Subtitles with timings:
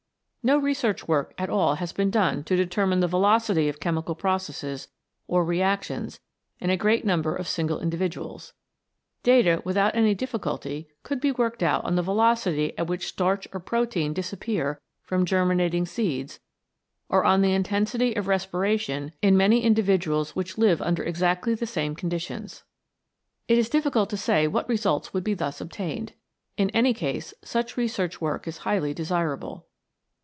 [0.43, 4.87] No research work at all has been done to determine the velocity of chemical processes
[5.27, 6.19] or reactions
[6.59, 8.53] in a great number of single individuals.
[9.21, 13.59] Data without any difficulty could be worked out on the velocity at which starch or
[13.59, 16.39] protein disappear from germinating seeds
[17.07, 21.93] or on the intensity of respiration in many individuals which live under exactly the same
[21.95, 22.63] conditions.
[23.47, 26.13] It is difficult to say what results would be thus obtained.
[26.57, 29.67] In any case such research work is highly desirable.